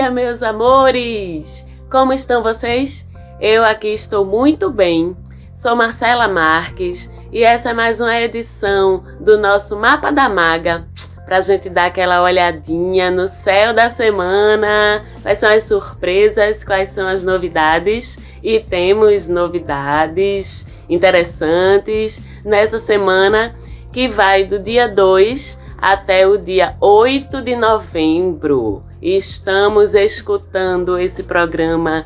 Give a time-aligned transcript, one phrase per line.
[0.00, 1.66] Dia, meus amores!
[1.90, 3.06] Como estão vocês?
[3.38, 5.14] Eu aqui estou muito bem.
[5.54, 10.88] Sou Marcela Marques e essa é mais uma edição do nosso Mapa da Maga
[11.26, 16.88] para a gente dar aquela olhadinha no céu da semana, quais são as surpresas, quais
[16.88, 23.54] são as novidades e temos novidades interessantes nessa semana
[23.92, 28.88] que vai do dia 2 até o dia 8 de novembro.
[29.02, 32.04] Estamos escutando esse programa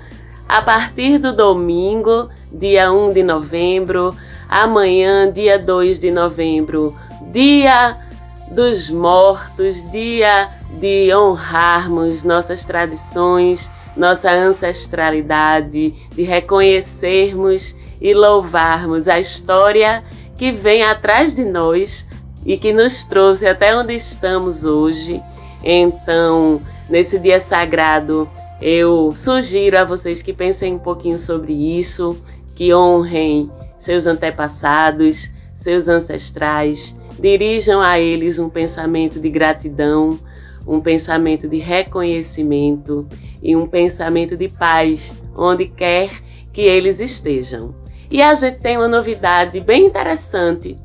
[0.48, 4.14] a partir do domingo, dia 1 de novembro,
[4.48, 6.96] amanhã, dia 2 de novembro,
[7.32, 7.96] dia
[8.52, 10.48] dos mortos, dia
[10.78, 20.04] de honrarmos nossas tradições, nossa ancestralidade, de reconhecermos e louvarmos a história
[20.36, 22.08] que vem atrás de nós
[22.46, 25.20] e que nos trouxe até onde estamos hoje.
[25.64, 28.28] Então, nesse dia sagrado,
[28.60, 32.18] eu sugiro a vocês que pensem um pouquinho sobre isso,
[32.54, 40.18] que honrem seus antepassados, seus ancestrais, dirijam a eles um pensamento de gratidão,
[40.66, 43.06] um pensamento de reconhecimento
[43.42, 46.10] e um pensamento de paz onde quer
[46.52, 47.74] que eles estejam.
[48.10, 50.78] E a gente tem uma novidade bem interessante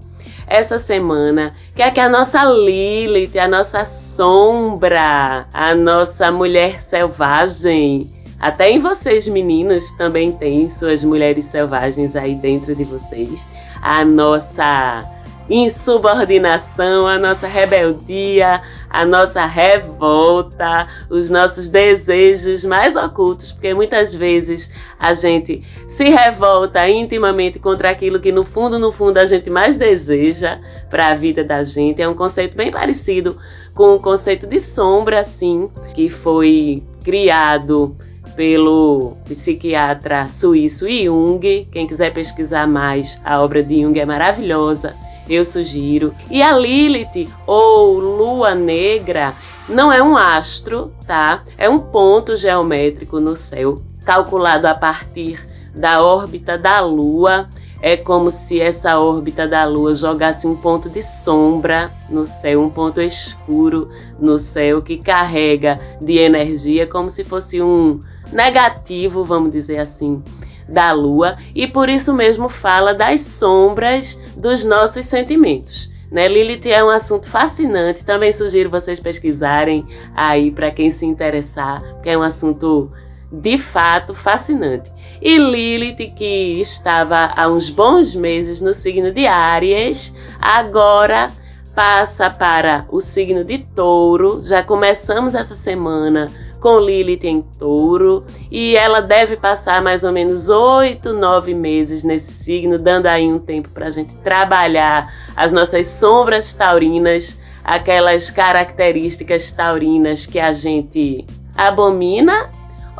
[0.49, 8.09] essa semana, que é que a nossa Lilith, a nossa sombra, a nossa mulher selvagem,
[8.39, 13.45] até em vocês meninos também tem suas mulheres selvagens aí dentro de vocês.
[13.81, 15.03] A nossa
[15.49, 24.71] insubordinação, a nossa rebeldia, a nossa revolta, os nossos desejos mais ocultos, porque muitas vezes
[24.99, 29.77] a gente se revolta intimamente contra aquilo que no fundo, no fundo a gente mais
[29.77, 30.59] deseja
[30.89, 32.01] para a vida da gente.
[32.01, 33.37] É um conceito bem parecido
[33.73, 37.95] com o conceito de sombra, assim, que foi criado
[38.35, 41.67] pelo psiquiatra suíço Jung.
[41.71, 44.95] Quem quiser pesquisar mais, a obra de Jung é maravilhosa
[45.29, 46.13] eu sugiro.
[46.29, 49.35] E a Lilith, ou Lua Negra,
[49.67, 51.43] não é um astro, tá?
[51.57, 55.39] É um ponto geométrico no céu, calculado a partir
[55.75, 57.47] da órbita da Lua.
[57.81, 62.69] É como se essa órbita da Lua jogasse um ponto de sombra no céu, um
[62.69, 67.99] ponto escuro no céu que carrega de energia como se fosse um
[68.33, 70.21] negativo, vamos dizer assim
[70.69, 75.89] da lua e por isso mesmo fala das sombras dos nossos sentimentos.
[76.11, 76.27] Né?
[76.27, 79.85] Lilith é um assunto fascinante, também sugiro vocês pesquisarem
[80.15, 82.91] aí para quem se interessar, que é um assunto
[83.31, 84.91] de fato fascinante.
[85.21, 91.31] E Lilith, que estava há uns bons meses no signo de Áries, agora
[91.75, 94.41] passa para o signo de Touro.
[94.43, 96.27] Já começamos essa semana
[96.59, 102.31] com Lilith em touro e ela deve passar mais ou menos oito, nove meses nesse
[102.31, 109.51] signo, dando aí um tempo para a gente trabalhar as nossas sombras taurinas, aquelas características
[109.51, 111.25] taurinas que a gente
[111.55, 112.49] abomina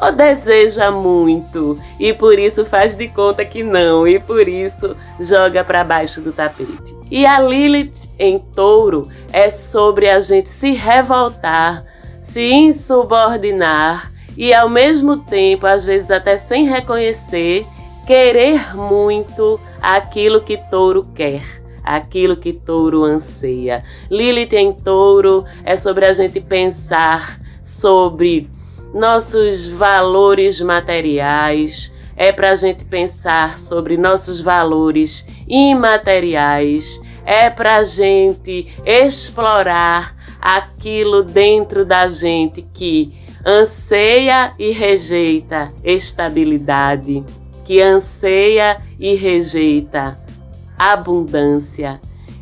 [0.02, 5.64] ou deseja muito e por isso faz de conta que não e por isso joga
[5.64, 6.97] para baixo do tapete.
[7.12, 11.84] E a Lilith em touro é sobre a gente se revoltar
[12.29, 17.66] se insubordinar e ao mesmo tempo, às vezes até sem reconhecer,
[18.06, 21.41] querer muito aquilo que touro quer,
[21.84, 23.84] aquilo que touro anseia.
[24.12, 28.47] Lilith em touro é sobre a gente pensar sobre
[28.94, 37.84] nossos valores materiais, é para a gente pensar sobre nossos valores imateriais, é para a
[37.84, 43.14] gente explorar aquilo dentro da gente que
[43.46, 47.24] anseia e rejeita estabilidade,
[47.66, 50.18] que anseia e rejeita
[50.78, 52.00] abundância,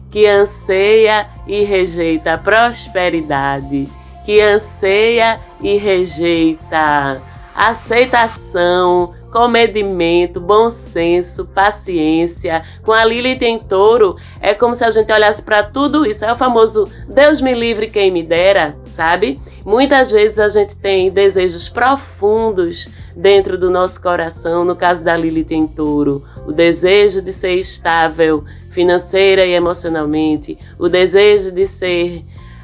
[0.10, 3.88] que anseia e rejeita prosperidade,
[4.26, 7.22] que anseia e rejeita
[7.56, 12.62] aceitação, comedimento, bom senso, paciência.
[12.84, 16.26] Com a Lilith em touro, é como se a gente olhasse para tudo isso.
[16.26, 19.40] É o famoso Deus me livre quem me dera, sabe?
[19.66, 25.52] Muitas vezes a gente tem desejos profundos dentro do nosso coração, no caso da Lilith
[25.52, 32.22] em touro, o desejo de ser estável financeira e emocionalmente, o desejo de ser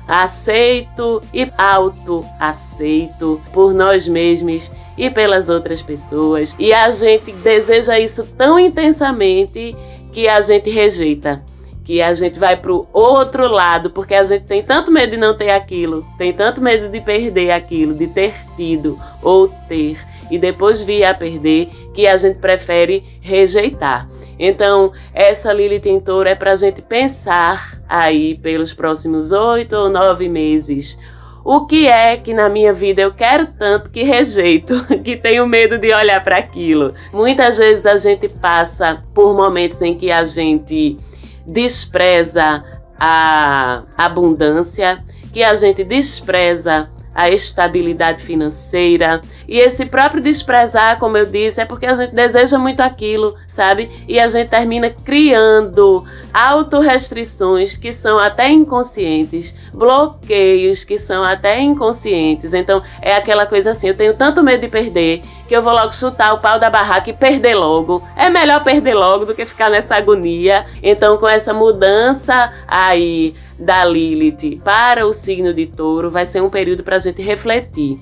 [0.07, 6.55] aceito e auto-aceito por nós mesmos e pelas outras pessoas.
[6.59, 9.75] E a gente deseja isso tão intensamente
[10.11, 11.43] que a gente rejeita,
[11.83, 15.35] que a gente vai pro outro lado, porque a gente tem tanto medo de não
[15.35, 19.97] ter aquilo, tem tanto medo de perder aquilo, de ter tido ou ter
[20.33, 24.09] e depois vir a perder, que a gente prefere rejeitar.
[24.39, 29.89] Então, essa Lilith em touro é para a gente pensar aí pelos próximos oito ou
[29.89, 30.97] nove meses.
[31.43, 34.73] O que é que na minha vida eu quero tanto que rejeito,
[35.03, 36.93] que tenho medo de olhar para aquilo?
[37.11, 40.95] Muitas vezes a gente passa por momentos em que a gente
[41.45, 42.63] despreza
[42.97, 44.97] a abundância,
[45.33, 49.21] que a gente despreza a estabilidade financeira.
[49.47, 53.91] E esse próprio desprezar, como eu disse, é porque a gente deseja muito aquilo, sabe?
[54.07, 56.03] E a gente termina criando
[56.33, 62.53] autorrestrições que são até inconscientes, bloqueios que são até inconscientes.
[62.53, 65.93] Então é aquela coisa assim: eu tenho tanto medo de perder que eu vou logo
[65.93, 68.01] chutar o pau da barraca e perder logo.
[68.15, 70.65] É melhor perder logo do que ficar nessa agonia.
[70.81, 76.49] Então, com essa mudança aí da Lilith para o signo de touro, vai ser um
[76.49, 77.97] período para a gente refletir.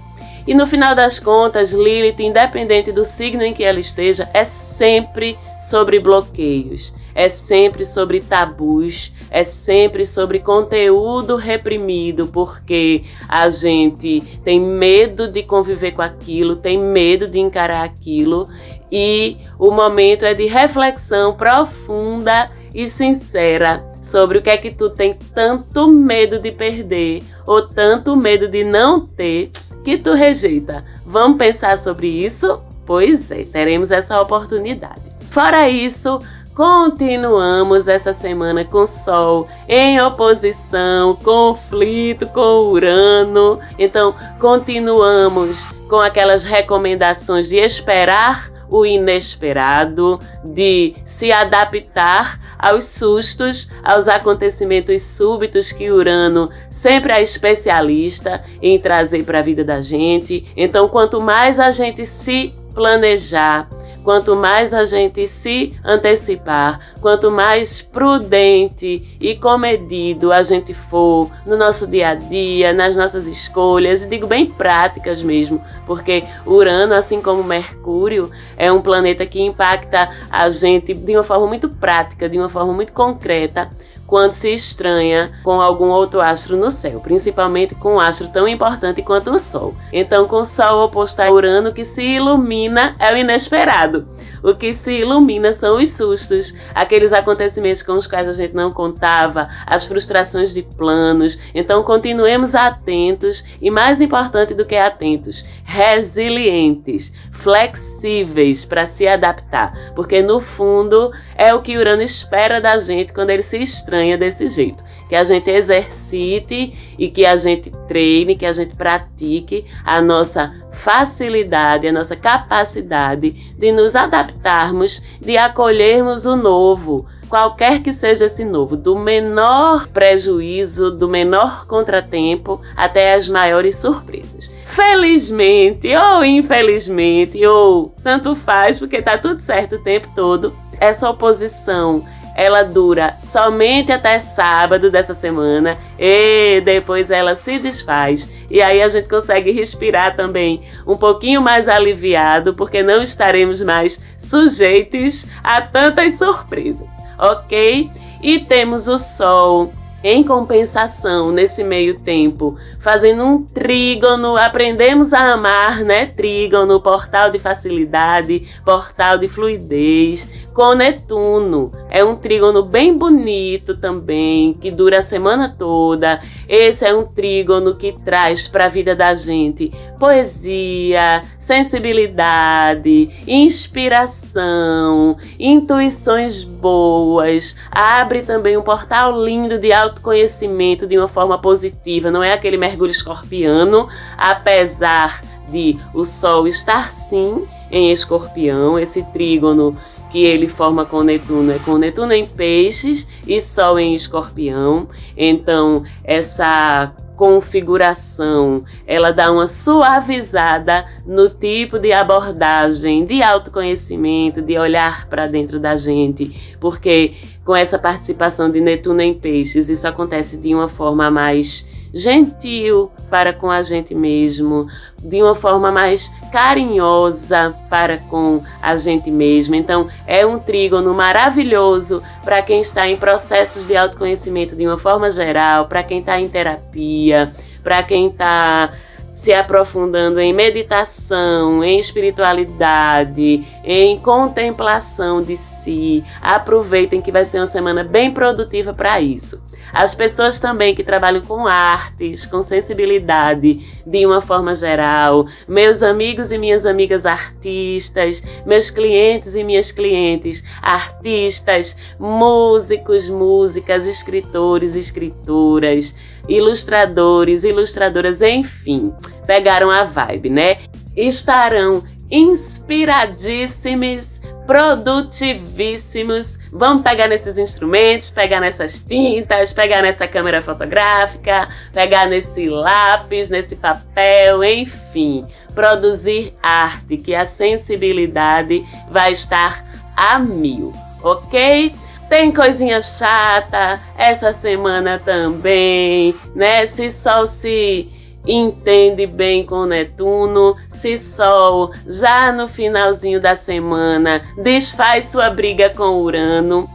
[0.47, 5.37] E no final das contas, Lilith, independente do signo em que ela esteja, é sempre
[5.59, 14.59] sobre bloqueios, é sempre sobre tabus, é sempre sobre conteúdo reprimido, porque a gente tem
[14.59, 18.47] medo de conviver com aquilo, tem medo de encarar aquilo,
[18.91, 24.89] e o momento é de reflexão profunda e sincera sobre o que é que tu
[24.89, 29.49] tem tanto medo de perder ou tanto medo de não ter
[29.83, 30.83] que tu rejeita.
[31.05, 32.61] Vamos pensar sobre isso?
[32.85, 35.01] Pois é, teremos essa oportunidade.
[35.29, 36.19] Fora isso,
[36.55, 43.59] continuamos essa semana com Sol em oposição, conflito com Urano.
[43.77, 54.07] Então, continuamos com aquelas recomendações de esperar o inesperado, de se adaptar aos sustos, aos
[54.07, 60.45] acontecimentos súbitos que Urano sempre é especialista em trazer para a vida da gente.
[60.55, 63.67] Então, quanto mais a gente se planejar,
[64.03, 71.55] Quanto mais a gente se antecipar, quanto mais prudente e comedido a gente for no
[71.55, 77.21] nosso dia a dia, nas nossas escolhas, e digo bem práticas mesmo, porque Urano, assim
[77.21, 82.37] como Mercúrio, é um planeta que impacta a gente de uma forma muito prática, de
[82.37, 83.69] uma forma muito concreta
[84.11, 89.01] quando se estranha com algum outro astro no céu, principalmente com um astro tão importante
[89.01, 89.73] quanto o Sol.
[89.93, 94.05] Então, com o Sol oposto a Urano, que se ilumina é o inesperado.
[94.43, 98.69] O que se ilumina são os sustos, aqueles acontecimentos com os quais a gente não
[98.69, 101.39] contava, as frustrações de planos.
[101.55, 110.21] Então, continuemos atentos e, mais importante do que atentos, resilientes, flexíveis para se adaptar, porque
[110.21, 114.83] no fundo é o que Urano espera da gente quando ele se estranha desse jeito.
[115.07, 120.53] Que a gente exercite e que a gente treine, que a gente pratique a nossa
[120.71, 128.43] facilidade, a nossa capacidade de nos adaptarmos, de acolhermos o novo, qualquer que seja esse
[128.43, 134.53] novo, do menor prejuízo, do menor contratempo até as maiores surpresas.
[134.65, 142.05] Felizmente ou infelizmente, ou tanto faz, porque tá tudo certo o tempo todo, essa oposição
[142.35, 148.31] ela dura somente até sábado dessa semana e depois ela se desfaz.
[148.49, 154.01] E aí a gente consegue respirar também um pouquinho mais aliviado, porque não estaremos mais
[154.17, 157.89] sujeitos a tantas surpresas, ok?
[158.21, 159.71] E temos o Sol
[160.03, 166.07] em compensação, nesse meio tempo, fazendo um trígono, aprendemos a amar, né?
[166.07, 171.71] Trígono, portal de facilidade, portal de fluidez, com Netuno.
[171.89, 176.19] É um trígono bem bonito também, que dura a semana toda.
[176.49, 179.71] Esse é um trígono que traz para a vida da gente
[180.01, 187.55] poesia, sensibilidade, inspiração, intuições boas.
[187.69, 192.09] Abre também um portal lindo de autoconhecimento de uma forma positiva.
[192.09, 193.87] Não é aquele mergulho escorpiano,
[194.17, 199.77] apesar de o Sol estar sim em escorpião, esse trígono
[200.09, 204.89] que ele forma com Netuno é com Netuno em peixes e Sol em escorpião.
[205.15, 215.07] Então, essa configuração, ela dá uma suavizada no tipo de abordagem, de autoconhecimento, de olhar
[215.07, 217.13] para dentro da gente, porque
[217.45, 223.33] com essa participação de Netuno em peixes, isso acontece de uma forma mais gentil para
[223.33, 224.67] com a gente mesmo,
[225.03, 229.55] de uma forma mais carinhosa para com a gente mesmo.
[229.55, 235.11] Então, é um trígono maravilhoso para quem está em processos de autoconhecimento de uma forma
[235.11, 237.31] geral, para quem está em terapia,
[237.63, 238.71] para quem está
[239.13, 246.03] se aprofundando em meditação, em espiritualidade, em contemplação de si.
[246.21, 249.39] Aproveitem que vai ser uma semana bem produtiva para isso.
[249.73, 256.31] As pessoas também que trabalham com artes, com sensibilidade de uma forma geral, meus amigos
[256.31, 265.95] e minhas amigas artistas, meus clientes e minhas clientes artistas, músicos, músicas, escritores, escritoras,
[266.27, 268.93] ilustradores, ilustradoras, enfim,
[269.25, 270.57] pegaram a vibe, né?
[270.95, 274.20] Estarão inspiradíssimos,
[274.51, 276.37] produtivíssimos.
[276.51, 283.55] Vamos pegar nesses instrumentos, pegar nessas tintas, pegar nessa câmera fotográfica, pegar nesse lápis, nesse
[283.55, 285.23] papel, enfim,
[285.55, 289.63] produzir arte que a sensibilidade vai estar
[289.95, 291.73] a mil, ok?
[292.09, 296.65] Tem coisinha chata essa semana também, né?
[296.65, 297.89] Se Sol se
[298.27, 305.97] entende bem com Netuno, se Sol já no finalzinho da semana desfaz sua briga com
[305.97, 306.69] Urano.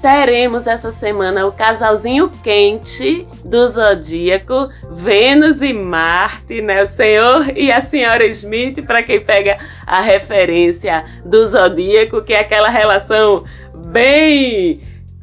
[0.00, 6.82] Teremos essa semana o casalzinho quente do zodíaco, Vênus e Marte, né?
[6.82, 12.40] O senhor e a senhora Smith, para quem pega a referência do zodíaco, que é
[12.40, 13.44] aquela relação
[13.88, 14.80] bem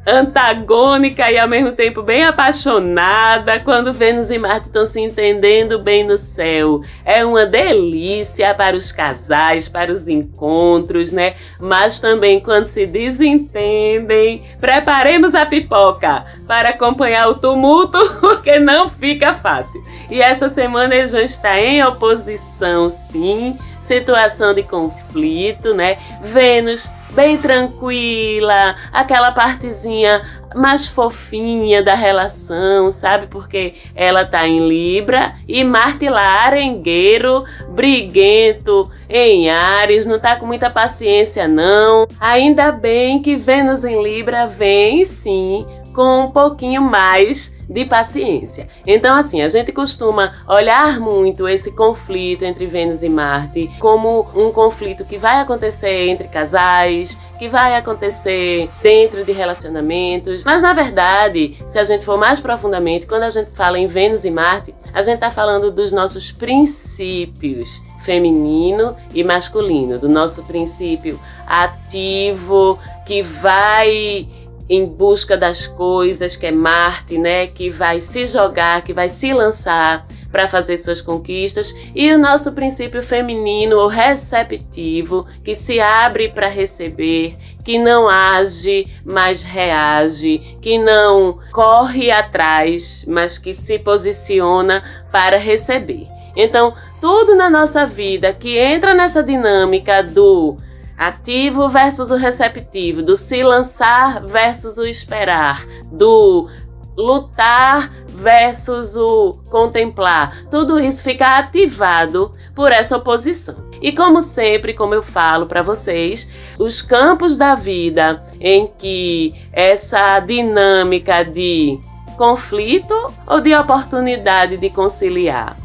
[0.08, 6.06] antagônica e ao mesmo tempo bem apaixonada quando Vênus e Marte estão se entendendo bem
[6.06, 6.82] no céu.
[7.04, 11.34] É uma delícia para os casais, para os encontros, né?
[11.60, 19.34] Mas também quando se desentendem, preparemos a pipoca para acompanhar o tumulto, porque não fica
[19.34, 19.82] fácil.
[20.10, 25.98] E essa semana vão estar em oposição, sim, situação de conflito, né?
[26.22, 30.22] Vênus bem tranquila, aquela partezinha
[30.54, 33.28] mais fofinha da relação, sabe?
[33.28, 40.46] Porque ela tá em Libra e Marte lá, arengueiro, briguento, em Ares, não tá com
[40.46, 42.08] muita paciência não.
[42.20, 45.66] Ainda bem que Vênus em Libra vem sim
[45.98, 48.70] com um pouquinho mais de paciência.
[48.86, 54.52] Então, assim, a gente costuma olhar muito esse conflito entre Vênus e Marte como um
[54.52, 60.46] conflito que vai acontecer entre casais, que vai acontecer dentro de relacionamentos.
[60.46, 64.24] Mas, na verdade, se a gente for mais profundamente, quando a gente fala em Vênus
[64.24, 67.68] e Marte, a gente está falando dos nossos princípios
[68.04, 74.28] feminino e masculino, do nosso princípio ativo que vai
[74.70, 79.34] em busca das coisas, que é Marte, né, que vai se jogar, que vai se
[79.34, 86.30] lançar para fazer suas conquistas, e o nosso princípio feminino, o receptivo, que se abre
[86.30, 87.34] para receber,
[87.64, 96.08] que não age, mas reage, que não corre atrás, mas que se posiciona para receber.
[96.36, 100.56] Então, tudo na nossa vida que entra nessa dinâmica do
[100.98, 106.50] ativo versus o receptivo, do se lançar versus o esperar, do
[106.98, 110.46] lutar versus o contemplar.
[110.50, 113.68] Tudo isso fica ativado por essa oposição.
[113.80, 116.28] E como sempre, como eu falo para vocês,
[116.58, 121.80] os campos da vida em que essa dinâmica de
[122.18, 122.96] conflito
[123.28, 125.56] ou de oportunidade de conciliar,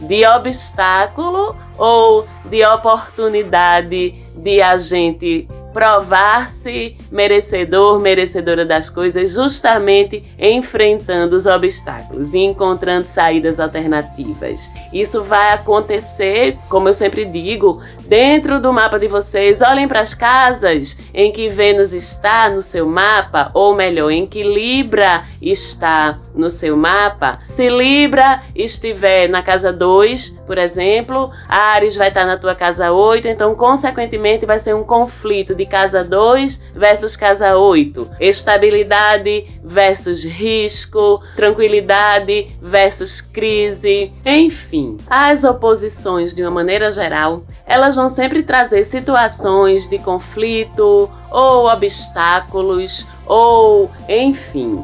[0.00, 11.36] de obstáculo ou de oportunidade de a gente provar-se merecedor, merecedora das coisas, justamente enfrentando
[11.36, 14.72] os obstáculos e encontrando saídas alternativas.
[14.92, 19.62] Isso vai acontecer, como eu sempre digo, dentro do mapa de vocês.
[19.62, 24.42] Olhem para as casas em que Vênus está no seu mapa, ou melhor, em que
[24.42, 27.38] Libra está no seu mapa.
[27.46, 33.28] Se Libra estiver na casa 2, por exemplo, Ares vai estar na tua casa 8,
[33.28, 38.10] então, consequentemente, vai ser um conflito de casa 2 versus casa 8.
[38.20, 44.96] Estabilidade versus risco, tranquilidade versus crise, enfim.
[45.08, 53.06] As oposições, de uma maneira geral, elas vão sempre trazer situações de conflito ou obstáculos
[53.26, 54.82] ou, enfim,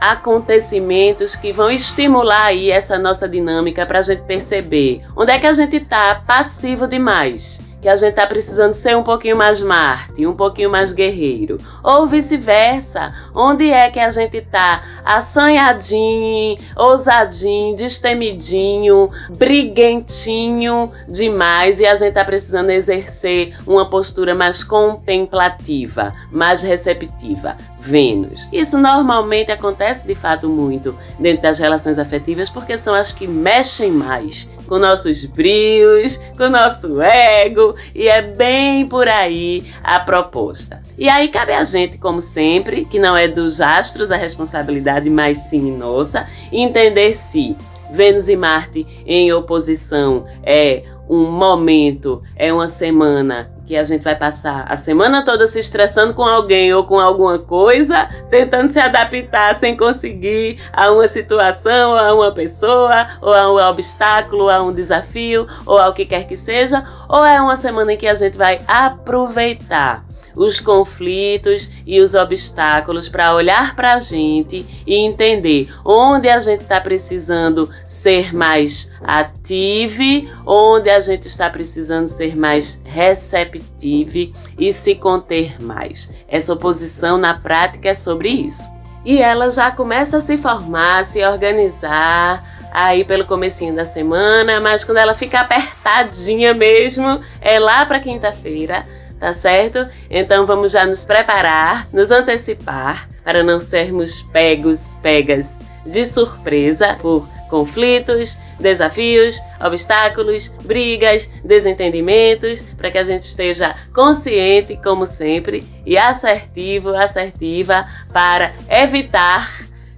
[0.00, 5.46] acontecimentos que vão estimular aí essa nossa dinâmica para a gente perceber onde é que
[5.46, 10.26] a gente está passivo demais que a gente tá precisando ser um pouquinho mais Marte,
[10.26, 19.08] um pouquinho mais guerreiro, ou vice-versa, onde é que a gente tá assanhadinho, ousadinho, destemidinho,
[19.36, 27.56] briguentinho demais e a gente tá precisando exercer uma postura mais contemplativa, mais receptiva.
[27.80, 28.48] Vênus.
[28.52, 33.90] Isso normalmente acontece de fato muito dentro das relações afetivas porque são as que mexem
[33.90, 40.82] mais com nossos brios, com nosso ego e é bem por aí a proposta.
[40.98, 45.38] E aí cabe a gente, como sempre, que não é dos astros a responsabilidade, mas
[45.38, 47.56] sim nossa, entender se
[47.90, 54.16] Vênus e Marte em oposição é um momento, é uma semana que a gente vai
[54.16, 59.54] passar a semana toda se estressando com alguém ou com alguma coisa, tentando se adaptar
[59.54, 65.46] sem conseguir a uma situação, a uma pessoa, ou a um obstáculo, a um desafio,
[65.66, 68.58] ou ao que quer que seja, ou é uma semana em que a gente vai
[68.66, 70.07] aproveitar
[70.38, 76.60] os conflitos e os obstáculos para olhar para a gente e entender onde a gente
[76.60, 84.94] está precisando ser mais ativo, onde a gente está precisando ser mais receptivo e se
[84.94, 86.14] conter mais.
[86.28, 88.68] Essa oposição na prática é sobre isso.
[89.04, 94.84] E ela já começa a se formar, se organizar aí pelo comecinho da semana, mas
[94.84, 98.84] quando ela fica apertadinha mesmo, é lá para quinta-feira
[99.18, 99.84] tá certo?
[100.10, 107.26] Então vamos já nos preparar, nos antecipar para não sermos pegos, pegas de surpresa por
[107.48, 116.94] conflitos, desafios, obstáculos, brigas, desentendimentos, para que a gente esteja consciente, como sempre, e assertivo,
[116.94, 119.50] assertiva para evitar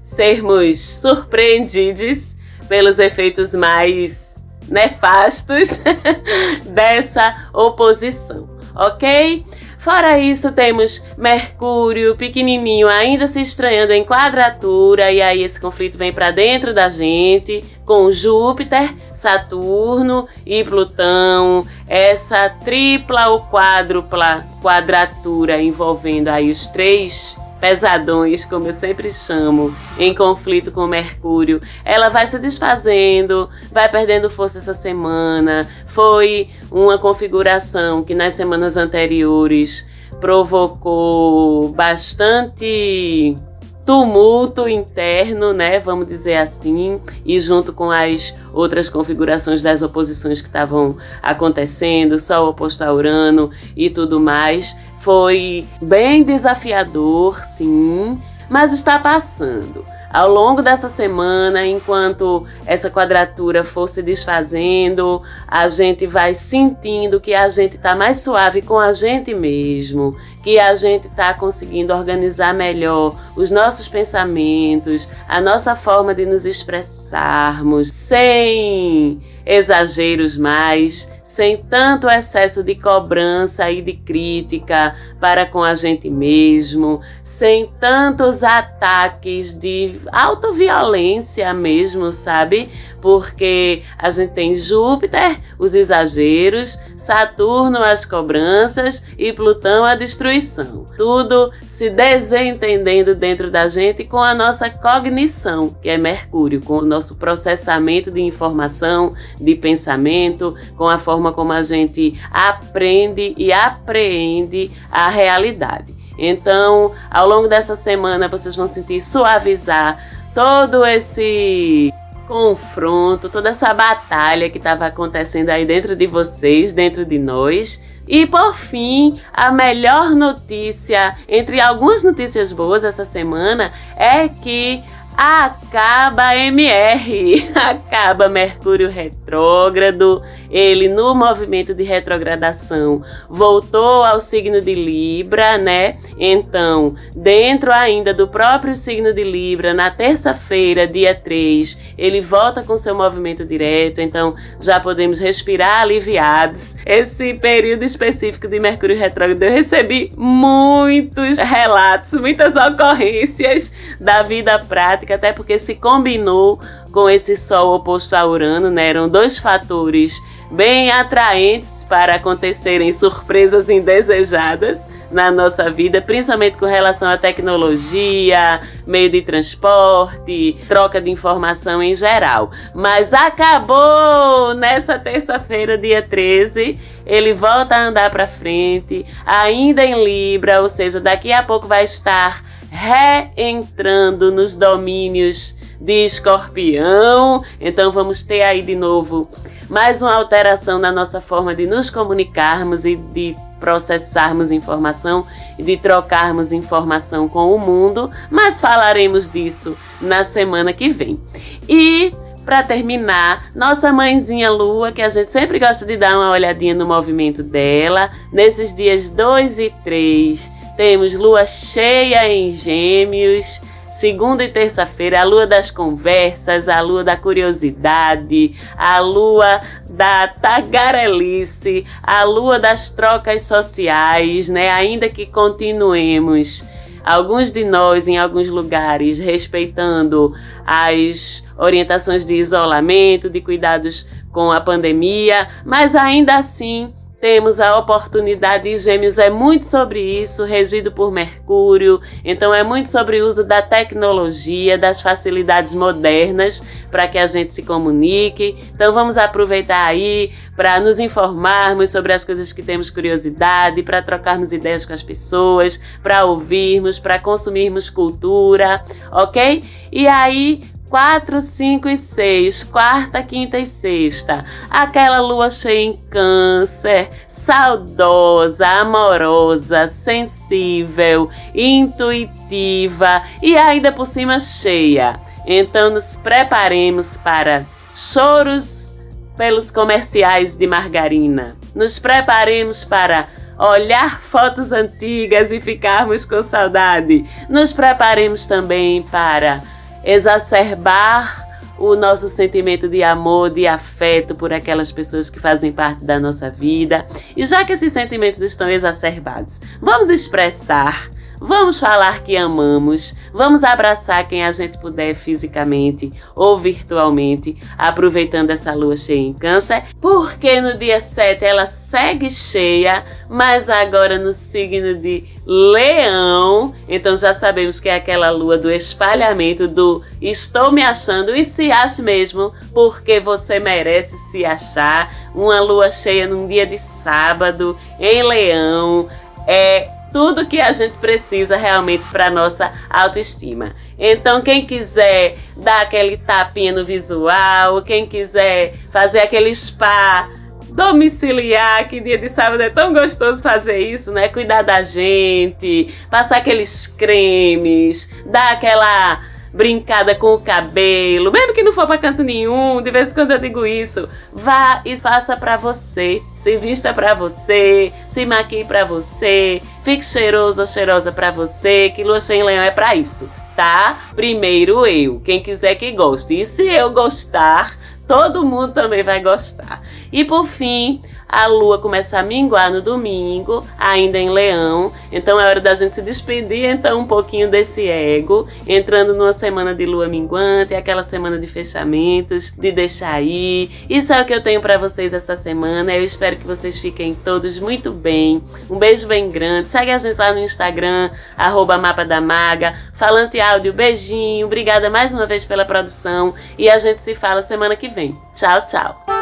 [0.05, 2.35] sermos surpreendidos
[2.69, 4.37] pelos efeitos mais
[4.69, 5.83] nefastos
[6.73, 9.45] dessa oposição ok?
[9.79, 16.13] Fora isso, temos Mercúrio pequenininho ainda se estranhando em quadratura, e aí esse conflito vem
[16.13, 26.29] para dentro da gente, com Júpiter, Saturno e Plutão, essa tripla ou quádrupla quadratura envolvendo
[26.29, 32.39] aí os três pesadões, como eu sempre chamo, em conflito com Mercúrio, ela vai se
[32.39, 35.69] desfazendo, vai perdendo força essa semana.
[35.87, 39.87] Foi uma configuração que nas semanas anteriores
[40.21, 43.37] provocou bastante
[43.85, 45.81] tumulto interno, né?
[45.81, 52.49] Vamos dizer assim, e junto com as outras configurações das oposições que estavam acontecendo, Sol
[52.49, 59.85] oposto a Urano e tudo mais, foi bem desafiador, sim, mas está passando.
[60.13, 67.33] Ao longo dessa semana, enquanto essa quadratura for se desfazendo, a gente vai sentindo que
[67.33, 72.53] a gente está mais suave com a gente mesmo, que a gente está conseguindo organizar
[72.53, 81.09] melhor os nossos pensamentos, a nossa forma de nos expressarmos, sem exageros mais,
[81.41, 88.45] sem tanto excesso de cobrança e de crítica para com a gente mesmo, sem tantos
[88.45, 92.69] ataques de autoviolência mesmo, sabe?
[93.01, 100.85] Porque a gente tem Júpiter, os exageros, Saturno, as cobranças e Plutão, a destruição.
[100.97, 106.85] Tudo se desentendendo dentro da gente com a nossa cognição, que é Mercúrio, com o
[106.85, 109.11] nosso processamento de informação,
[109.41, 115.95] de pensamento, com a forma como a gente aprende e apreende a realidade.
[116.19, 119.99] Então, ao longo dessa semana, vocês vão sentir suavizar
[120.35, 121.93] todo esse
[122.31, 127.83] confronto, toda essa batalha que estava acontecendo aí dentro de vocês, dentro de nós.
[128.07, 134.81] E por fim, a melhor notícia, entre algumas notícias boas essa semana, é que
[135.17, 145.59] acaba MR, acaba Mercúrio retrógrado, ele no movimento de retrogradação voltou ao signo de Libra,
[145.59, 145.97] né?
[146.19, 152.79] Então, dentro ainda do próprio signo de Libra, na terça-feira, dia 3, ele volta com
[152.79, 156.77] seu movimento direto, então já podemos respirar aliviados.
[156.87, 165.10] Esse período específico de Mercúrio retrógrado eu recebi muitos relatos, muitas ocorrências da vida prática
[165.13, 166.61] até porque se combinou
[166.93, 168.89] com esse Sol oposto a Urano, né?
[168.89, 170.21] Eram dois fatores
[170.51, 179.11] bem atraentes para acontecerem surpresas indesejadas na nossa vida, principalmente com relação à tecnologia, meio
[179.11, 182.51] de transporte, troca de informação em geral.
[182.75, 190.63] Mas acabou nessa terça-feira, dia 13, ele volta a andar para frente, ainda em Libra,
[190.63, 197.43] ou seja, daqui a pouco vai estar reentrando nos domínios de escorpião.
[197.61, 199.29] Então vamos ter aí de novo
[199.69, 205.27] mais uma alteração na nossa forma de nos comunicarmos e de processarmos informação
[205.59, 211.21] e de trocarmos informação com o mundo, mas falaremos disso na semana que vem.
[211.69, 212.13] E
[212.45, 216.87] para terminar, nossa mãezinha Lua, que a gente sempre gosta de dar uma olhadinha no
[216.87, 225.21] movimento dela, nesses dias 2 e 3, temos lua cheia em Gêmeos Segunda e terça-feira,
[225.21, 232.91] a lua das conversas, a lua da curiosidade, a lua da tagarelice, a lua das
[232.91, 234.71] trocas sociais, né?
[234.71, 236.65] Ainda que continuemos
[237.05, 240.33] alguns de nós em alguns lugares respeitando
[240.65, 248.69] as orientações de isolamento, de cuidados com a pandemia, mas ainda assim temos a oportunidade
[248.69, 252.01] e Gêmeos é muito sobre isso, regido por Mercúrio.
[252.25, 257.53] Então é muito sobre o uso da tecnologia, das facilidades modernas para que a gente
[257.53, 258.57] se comunique.
[258.75, 264.53] Então vamos aproveitar aí para nos informarmos sobre as coisas que temos curiosidade, para trocarmos
[264.53, 269.63] ideias com as pessoas, para ouvirmos, para consumirmos cultura, ok?
[269.93, 274.45] E aí 4, 5 e 6, quarta, quinta e sexta.
[274.69, 285.21] Aquela lua cheia em câncer, saudosa, amorosa, sensível, intuitiva e ainda por cima cheia.
[285.47, 288.93] Então nos preparemos para choros
[289.37, 291.57] pelos comerciais de margarina.
[291.73, 297.25] Nos preparemos para olhar fotos antigas e ficarmos com saudade.
[297.49, 299.63] Nos preparemos também para
[300.05, 306.21] exacerbar o nosso sentimento de amor, de afeto por aquelas pessoas que fazem parte da
[306.21, 307.07] nossa vida.
[307.35, 311.09] E já que esses sentimentos estão exacerbados, vamos expressar
[311.41, 318.75] Vamos falar que amamos, vamos abraçar quem a gente puder fisicamente ou virtualmente, aproveitando essa
[318.75, 324.95] lua cheia em Câncer, porque no dia 7 ela segue cheia, mas agora no signo
[324.95, 331.35] de Leão, então já sabemos que é aquela lua do espalhamento, do estou me achando
[331.35, 335.11] e se acha mesmo, porque você merece se achar.
[335.35, 339.09] Uma lua cheia num dia de sábado em Leão
[339.47, 343.75] é tudo que a gente precisa realmente para nossa autoestima.
[343.99, 350.29] Então, quem quiser dar aquele tapinha no visual, quem quiser fazer aquele spa
[350.71, 354.29] domiciliar, que dia de sábado é tão gostoso fazer isso, né?
[354.29, 359.21] Cuidar da gente, passar aqueles cremes, dar aquela
[359.53, 363.33] brincada com o cabelo, mesmo que não for para canto nenhum, de vez em quando
[363.33, 368.85] eu digo isso, vá e faça para você, se vista para você, se maquie para
[368.85, 373.31] você, fique cheiroso ou cheirosa para você, que lua cheia em leão é para isso,
[373.57, 374.11] tá?
[374.15, 379.83] Primeiro eu, quem quiser que goste, e se eu gostar, todo mundo também vai gostar.
[380.13, 384.93] E por fim, a lua começa a minguar no domingo, ainda em leão.
[385.13, 389.75] Então é hora da gente se despedir então um pouquinho desse ego, entrando numa semana
[389.75, 393.71] de lua minguante, aquela semana de fechamentos, de deixar ir.
[393.89, 395.95] Isso é o que eu tenho para vocês essa semana.
[395.95, 398.43] Eu espero que vocês fiquem todos muito bem.
[398.69, 399.69] Um beijo bem grande.
[399.69, 402.75] Segue a gente lá no Instagram, arroba Mapa da Maga.
[402.95, 404.47] Falante áudio, beijinho.
[404.47, 406.35] Obrigada mais uma vez pela produção.
[406.59, 408.17] E a gente se fala semana que vem.
[408.35, 409.20] Tchau, tchau.